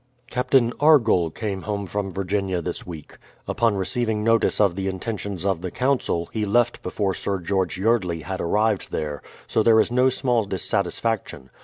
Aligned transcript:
Captain 0.31 0.73
Argoll 0.79 1.29
came 1.29 1.61
home 1.61 1.85
from 1.85 2.11
Virginia 2.11 2.59
this 2.59 2.87
week. 2.87 3.19
Upon 3.47 3.75
re 3.75 3.85
ceiving 3.85 4.23
notice 4.23 4.59
of 4.59 4.75
the 4.75 4.87
intentions 4.87 5.45
of 5.45 5.61
the 5.61 5.69
Council, 5.69 6.27
he 6.33 6.43
left 6.43 6.81
before 6.81 7.13
Sir 7.13 7.37
George 7.37 7.77
Yeardley 7.77 8.21
had 8.21 8.41
arrived 8.41 8.89
there; 8.91 9.21
so 9.45 9.61
there 9.61 9.79
is 9.79 9.91
no 9.91 10.09
small 10.09 10.43
dissatis 10.45 10.99
faction. 10.99 11.51